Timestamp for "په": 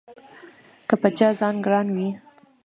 1.01-1.09